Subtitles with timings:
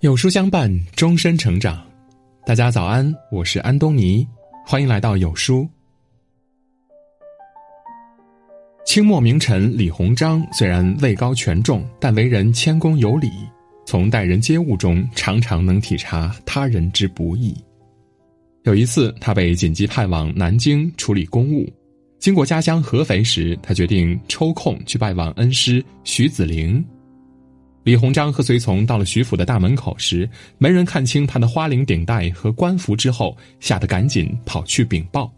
[0.00, 1.82] 有书相伴，终身成长。
[2.44, 4.28] 大家早安，我是安东尼，
[4.66, 5.66] 欢迎来到有书。
[8.84, 13.30] 清末名臣李鸿章虽然位高权重，但为人谦恭有礼，
[13.86, 17.56] 从待人接物中常常能体察他人之不易。
[18.64, 21.66] 有一次，他被紧急派往南京处理公务。
[22.18, 26.84] 经过家乡合肥时，他决定抽空去拜望恩师徐子陵。
[27.86, 35.32] 李鸿章和随从到了徐府的大门口时，门人看清他的花翎顶戴和官服之后，吓得赶紧跑去禀报。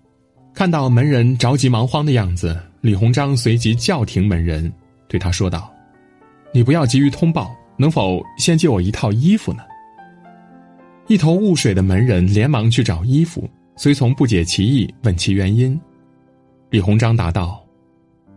[0.55, 4.73] 看到门人着急忙慌的样子，李鸿章随即叫停门人，
[5.09, 5.71] 对他说道
[6.51, 9.59] ：“你不要急于通报，能否先借我一套衣服呢？”
[11.07, 13.47] 一头雾水的门人连忙去找衣服，
[13.77, 15.79] 随从不解其意，问其原因。
[16.71, 17.63] 李鸿章答道：“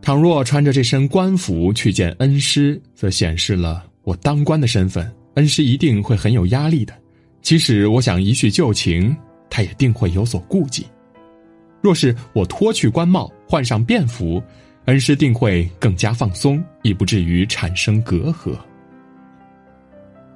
[0.04, 6.94] 倘若穿着这身官服去见恩师，则显示了我当官的身份，恩师一定会很有压力的。
[7.42, 9.16] 即使我想一叙旧情，
[9.50, 10.86] 他也定会有所顾忌。
[11.82, 14.42] 若是我脱去官帽，换上便服，
[14.86, 18.56] 恩师定会更加放松，亦不至于产生隔阂。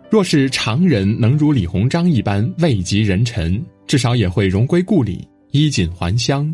[0.09, 6.53] 若是常人能如李鸿章一般位极人臣，至少也会荣归故里，衣锦还乡。”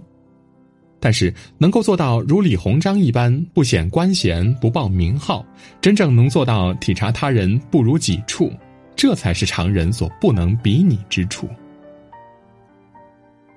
[1.04, 5.44] 但是，能够做到如李鸿章一般不显官衔、不报名号，
[5.82, 8.54] 真正能做到体察他人不如己处，
[8.96, 11.50] 这才是常人所不能比拟之处。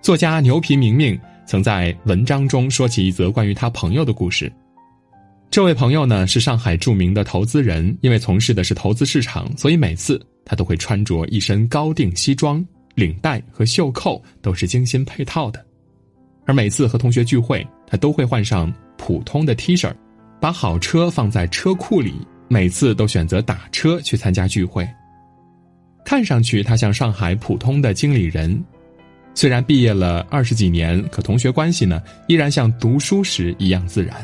[0.01, 4.51] 作家牛皮明明曾在文章中说起一则关于他朋友的故事。
[5.51, 15.63] 这位朋友呢是上海著名的投资人，因为从事的是投资市场，所以每次他都会穿着一身高定西装，领带和袖扣都是精心配套的。
[16.47, 19.93] 而每次和同学聚会，他都会换上普通的 T 恤，
[20.41, 22.15] 把好车放在车库里，
[22.49, 24.89] 每次都选择打车去参加聚会。
[26.05, 28.63] 看上去他像上海普通的经理人，
[29.35, 34.15] 虽然毕业了二十几年，可同学关系呢依然像读书时一样自然。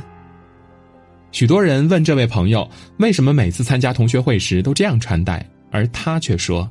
[1.32, 6.70] 许多人问这位朋友为什么每次参加同学会时都这样穿戴，而他却说。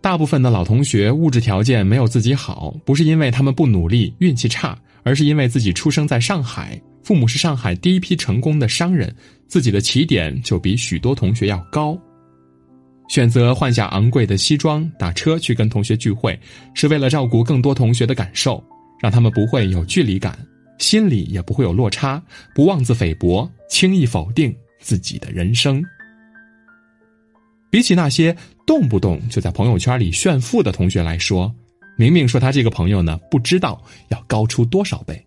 [0.00, 9.14] 大部分的老同学物质条件没有自己好，不是因为他们不努力、运气差，而是因为自己出生在上海，父母是上海第一批成功的商人，
[9.48, 11.98] 自己的起点就比许多同学要高。
[13.08, 16.38] 选择换下昂贵的西装，打车去跟同学聚会，
[16.74, 18.62] 是为了照顾更多同学的感受，
[19.00, 20.38] 让他们不会有距离感，
[20.78, 22.22] 心里也不会有落差，
[22.54, 25.82] 不妄自菲薄，轻易否定自己的人生。
[27.70, 28.34] 比起那些
[28.66, 31.54] 动不动就在朋友圈里炫富的同学来说，
[31.96, 35.22] 明明说他这个朋友呢，不知道要高出多少倍。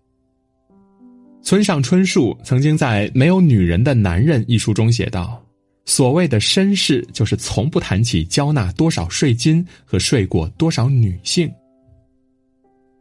[1.42, 5.44] 村上春树曾经在《没有女人的男人》一书中写道
[5.84, 11.52] ：“所谓的绅士，就是从不谈起交纳多少税金和睡过多少女性。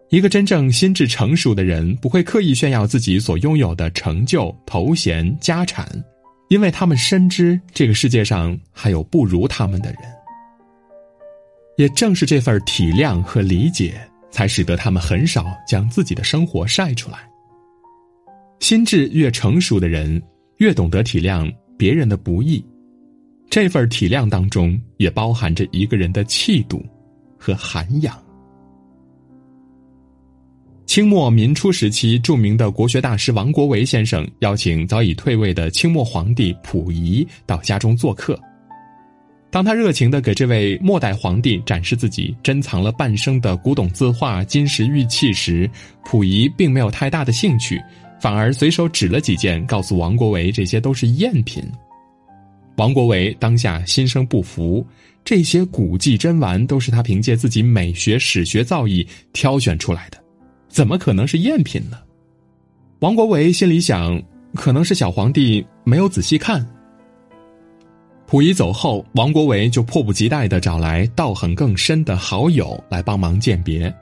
[0.10, 5.88] 一个真正心智成熟的人，不会刻意炫耀自己所拥有的成就、头衔、家产。”
[6.52, 10.02] 因为他们深知这个世界上还有不如他们的人，
[11.78, 17.20] 也正是这份体谅和理解，才使得他们很少将自己的生活晒出来。
[18.60, 20.22] 心智越成熟的人，
[20.58, 22.62] 越懂得体谅别人的不易，
[23.50, 26.86] 这份体谅当中也包含着一个人的气度
[27.40, 28.22] 和涵养。
[30.92, 38.38] 清末民初时期，著名的国学大师王国维先生邀请早已退位的清末皇帝溥仪到家中做客。
[39.50, 45.66] 当他热情地给这位末代皇帝展示自己珍藏了半生的古董字画、金石玉器时，
[46.04, 47.82] 溥仪并没有太大的兴趣，
[48.20, 51.64] 反而随手指了几件，告诉王国维这些都是赝品。
[52.76, 54.86] 王国维当下心生不服，
[55.24, 60.21] 这些古迹珍玩都是他凭借自己美学史学造诣挑选出来的。
[60.72, 61.98] 怎么可能是赝品呢？
[63.00, 64.22] 王国维心里想，
[64.56, 66.66] 可能是小皇帝没有仔细看。
[68.26, 73.94] 溥仪走后，王国维就迫不及待的找来道行更深的好友来帮忙鉴别，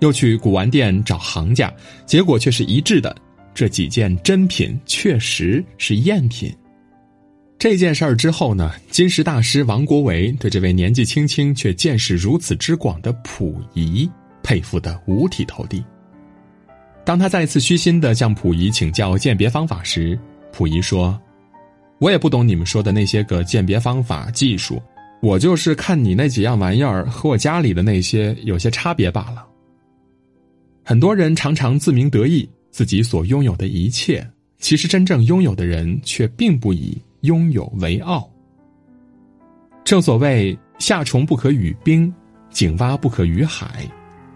[0.00, 1.70] 又去古玩店找行家，
[2.06, 3.14] 结果却是一致的，
[3.52, 6.50] 这几件珍品确实是赝品。
[7.58, 14.10] 这件事儿之后呢，金石大师王国维对这位年纪轻轻却见识如此之广的溥仪
[14.42, 15.84] 佩服的五体投地。
[17.04, 20.18] 当他再次虚心的向溥仪请教鉴别方法时，
[20.52, 21.20] 溥仪说
[22.00, 24.80] ：“我也不懂你们说的那些个鉴别方法技术，
[25.20, 29.46] 我就是看你那几样玩意儿和我家里的那些有些差别罢了。”
[30.82, 34.26] 很多人常常自鸣得意自己所拥有的一切，
[34.58, 38.30] 其实真正拥有的人却并不以拥有为傲。
[39.84, 42.12] 正所谓夏虫不可语冰，
[42.50, 43.86] 井蛙不可语海，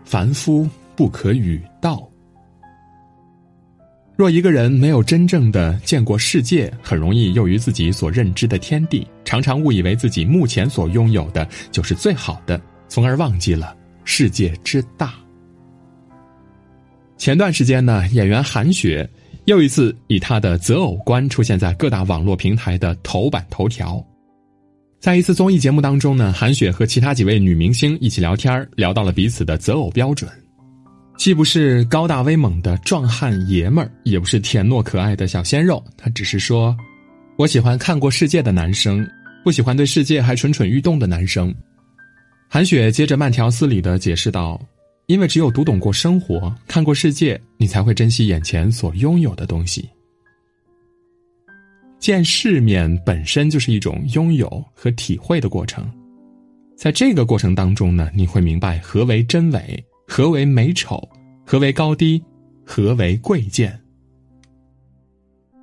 [0.04, 2.06] 凡夫不可语道。
[4.18, 15.14] 若一个人没有真正的见过世界，很容易囿于自己所认知的天地，常常误以为自己目前所拥有的就是最好的，从而忘记了世界之大。
[17.16, 19.08] 前段时间呢，演员韩雪
[19.44, 24.04] 又一次以她的择偶观出现在各大网络平台的头版头条。
[24.98, 30.28] 在一次综艺节目当中呢，韩雪和其他几位女明星一起聊天，聊到了彼此的择偶标准。
[31.18, 36.74] 既不是高大威猛的壮汉爷们儿，也不是甜糯可爱的小鲜肉，他只是说
[37.36, 39.04] ：“我喜欢看过世界的男生，
[39.42, 41.52] 不喜欢对世界还蠢蠢欲动的男生。”
[42.48, 44.60] 韩雪接着慢条斯理的解释道
[45.06, 49.88] ：“因为只有读懂过生活，看过世界，你才会珍惜眼前所拥有的东西。
[51.98, 55.84] 见世面本身就是一种拥有和体会的过程，
[56.76, 61.06] 在这个过程当中呢，你会明白何为真伪。”何为美丑？
[61.44, 62.20] 何为高低？
[62.64, 63.78] 何为贵贱？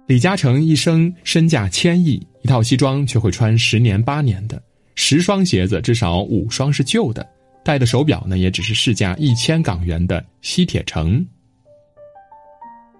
[0.05, 4.61] 李嘉诚一生身价千亿，一套西装却会穿十年八年的，
[4.93, 7.27] 十双鞋子至少五双是旧的，
[7.63, 11.25] 戴的手表呢也只是市价一千港元的西铁城。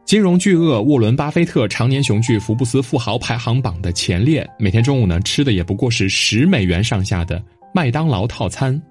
[0.03, 8.81] 金融巨鳄沃伦·巴菲特常年雄踞福布斯富豪排行榜的前列，每天中午呢吃的也不过是十美元上下的麦当劳套餐。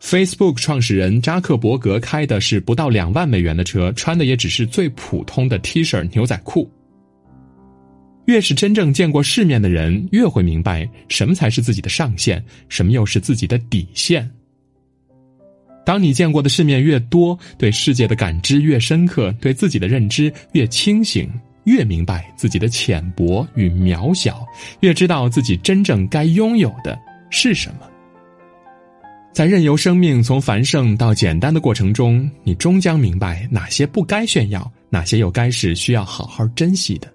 [0.00, 6.68] Facebook 创始人扎克伯格开的是不到两万美元的车，穿的也只是最普通的 T 恤牛仔裤。
[8.24, 14.28] 越是真正见过世面的人，越会明白什么才是自己的上限，什么又是自己的底线。
[15.84, 21.28] 当你见过的世面越多，对世界的感知越深刻，对自己的认知越清醒，
[21.64, 24.46] 越明白自己的浅薄与渺小，
[24.80, 26.98] 越知道自己真正该拥有的
[27.30, 27.89] 是什么。
[29.32, 37.06] 在任由生命从繁盛到简单的过程中，你终将明白哪些不该炫耀，哪些又该是需要好好珍惜的。《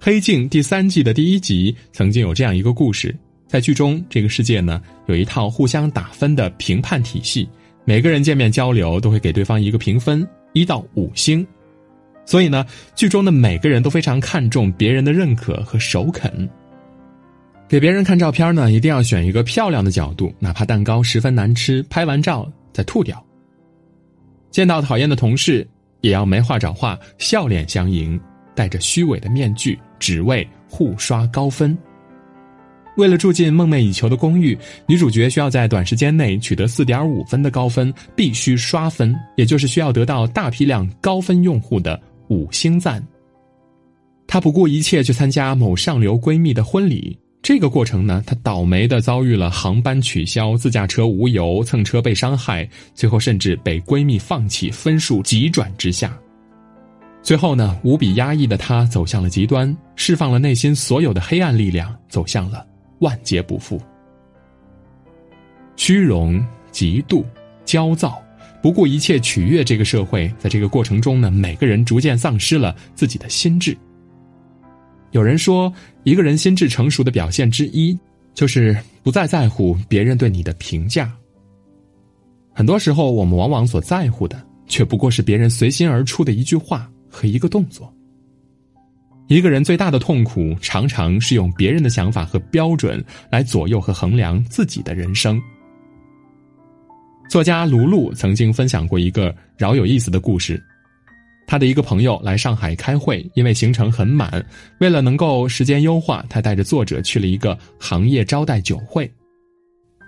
[0.00, 7.48] 黑镜》第三季的第一集曾经有这样一个故事：在剧中，这个世界呢有一套互相打分的评判体系，
[7.84, 11.46] 每个人见面交流都会给对方一个评分，一到五星。
[12.26, 16.48] 所以呢，剧中的每个人都非常看重别人的认可和首肯。
[17.70, 23.24] 给别人看照片呢，一定要选一个漂亮的角度，哪怕蛋糕十分难吃，拍完照再吐掉。
[24.50, 25.64] 见到讨厌的同事，
[26.00, 28.20] 也要没话找话，笑脸相迎，
[28.56, 31.78] 戴着虚伪的面具，只为互刷高分。
[32.96, 34.58] 为了住进梦寐以求的公寓，
[34.88, 43.00] 女主角需要在短时间内取得四点五分的高分，必须刷分，也就是需要得到大批量高分用户的五星赞。
[44.26, 47.16] 她不顾一切去参加某上流闺蜜的婚礼。
[47.42, 56.16] 这个过程呢，他倒霉的遭遇了航班取消、自驾车无油、蹭车被伤害，最后甚至被闺蜜放弃，分数急转直下。
[57.22, 62.64] 最后呢，无比压抑的他走向了极端，释放了内心所有的黑暗力量，走向了
[63.00, 63.80] 万劫不复。
[65.76, 66.38] 虚荣、
[66.70, 67.24] 嫉妒、
[67.64, 68.22] 焦躁，
[68.62, 73.76] 不顾一切取悦这个社会，在这个过程中呢，每个人逐渐丧失了自己的心智。
[75.12, 75.72] 有人说，
[76.04, 77.98] 一个人心智成熟的表现之一，
[78.32, 81.12] 就是不再在乎别人对你的评价。
[82.52, 87.92] 很多时候，我们往往所在乎的，却不过是别人随心而出的一句话和一个动作。
[89.26, 95.40] 一个人最大的痛苦，常常是用别人的想法和标准来左右和衡量自己的人生。
[97.28, 100.60] 作家卢璐曾经分享过一个饶有意思的故事。
[101.50, 104.30] 他的一个朋友来上海开会，因为行程很满，
[104.78, 109.10] 为了能够时间优化，他带着作者去了一个行业招待酒会。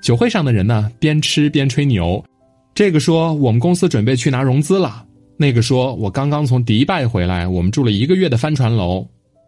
[0.00, 2.24] 酒会上的人呢，边吃边吹牛，
[2.76, 5.04] 这个说我们公司准备去拿融资了，
[5.36, 9.04] 那个说我刚刚从迪拜回来，我们住了一个月的帆船楼，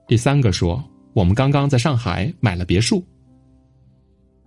[0.08, 0.82] 第三个说
[1.12, 3.04] 我们刚刚在上海买了别墅。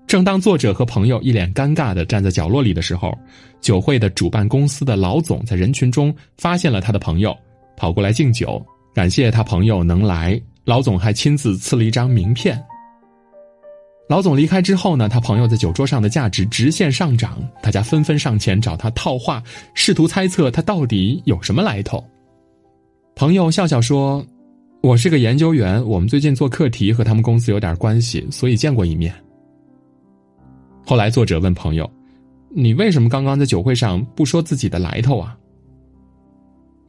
[0.08, 3.14] 正当作者和朋友一脸尴尬的站在角落里的时候，
[3.60, 7.36] 酒会的主办公司的老总在人群中发现了他的朋友，
[7.76, 10.42] 跑过来敬酒，感谢他朋友能来。
[10.64, 12.62] 老总还亲自赐了一张名片。
[14.08, 22.02] 老总离开之后呢，他朋友在酒桌上的价值直线上涨，大家纷纷上前找他套话，试图猜测他到底有什么来头。
[23.14, 24.26] 朋友笑笑说
[24.82, 29.14] ：“我是个研究员，我们最近做课题和他们公司有点关系，所以见过一面。”
[30.90, 31.92] 后来，作者问朋友
[32.48, 35.36] ：“你为什么刚刚在酒会上不说自己的来头啊？”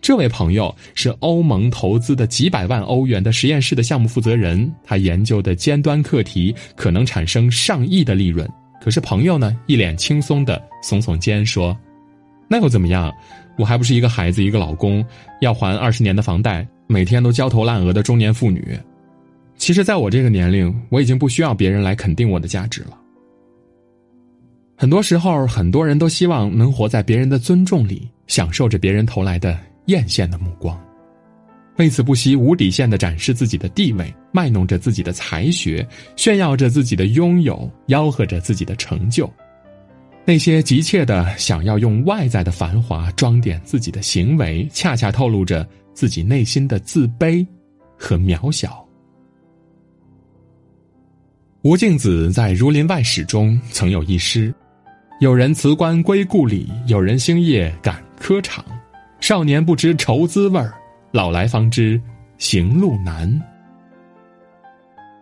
[0.01, 8.49] 这位朋友是欧盟投资的几百万欧元的实验室的项目负责人，他研究的尖端课题可能产生上亿的利润。
[8.81, 11.77] 可是朋友呢，一脸轻松的耸耸肩说
[12.49, 13.13] ：“那又怎么样？
[13.59, 15.05] 我还不是一个孩子，一个老公，
[15.41, 18.79] 要还二十年的房贷，每天都焦头烂额的中年妇女。
[19.57, 22.97] 其实，在我这个年龄，我已经不需要别人来肯定我的价值了。
[24.79, 29.59] 很多时候，很多人都希望能活在别人的尊重里，享受着别人投来的。”
[29.89, 30.79] 艳羡的目光，
[31.79, 39.33] 为此不惜无底线的展示自己的地位，卖弄着自己的才学，炫耀着自己的拥有，吆喝着自己的成就。
[40.27, 47.47] 那些急切的想要用外在的繁华装点自己的行为，恰恰透露着自己内心的自卑
[47.97, 48.87] 和渺小。
[51.63, 54.55] 吴敬梓在《儒林外史》中曾有一诗
[55.21, 58.65] ：“有人辞官归故里，有人星夜赶科场。”
[59.19, 60.73] 少年不知愁滋味儿，
[61.11, 62.01] 老来方知
[62.39, 63.29] 行路难。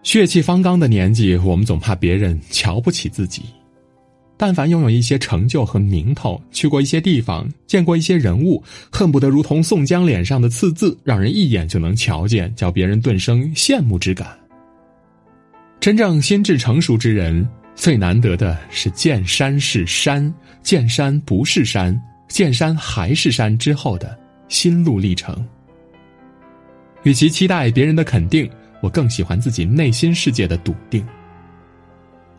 [0.02, 3.44] 血气方刚的年纪，我们总怕别人瞧不起自己。
[4.36, 8.62] 但凡拥有一些成就和名头，去过一些地方，见过一些人物，
[8.92, 14.28] 恨不得如同宋江脸上的刺字，让人一眼就能瞧见，叫别人顿生羡慕之感。
[15.80, 21.96] 真正心智成熟之人，最难得的是见山是山，见山不是山。
[22.26, 24.18] 见山还是山之后的
[24.48, 25.46] 心路历程。
[27.04, 31.06] 与其期待别人的肯定，我更喜欢自己内心世界的笃定。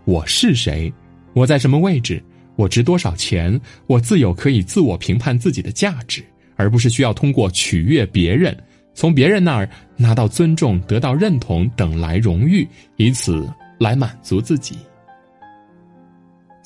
[0.04, 0.92] 我是谁？
[1.34, 2.22] 我在什么位置？
[2.58, 3.58] 我值多少钱？
[3.86, 6.22] 我自有可以自我评判自己的价值，
[6.58, 8.58] 而不是需要通过取悦别人，
[8.94, 12.68] 从别人那儿拿到尊重、得到认同等来荣誉，
[12.98, 13.48] 以此
[13.80, 14.78] 来满足自己。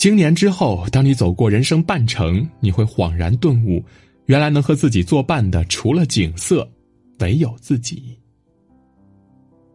[0.01, 3.85] 经年之后，当你走过人生半程，你会恍然顿悟，
[4.25, 6.67] 原来能和自己作伴的，除了景色，
[7.19, 8.17] 唯有自己。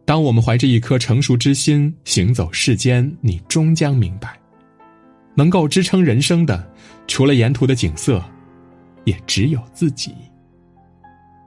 [0.03, 4.37] 当我们怀着一颗成熟之心行走世间，你终将明白，
[5.33, 6.69] 能够支撑人生的，
[7.07, 8.21] 除了沿途的景色，
[9.05, 10.13] 也只有自己。